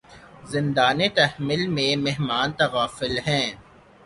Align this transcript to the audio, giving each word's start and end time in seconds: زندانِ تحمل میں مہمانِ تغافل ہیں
زندانِ 0.51 0.99
تحمل 1.15 1.61
میں 1.67 1.95
مہمانِ 1.97 2.49
تغافل 2.59 3.13
ہیں 3.27 3.47